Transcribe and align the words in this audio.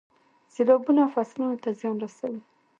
سیلابونه 0.53 1.03
فصلونو 1.15 1.57
ته 1.63 1.69
زیان 1.79 1.95
رسوي. 2.03 2.41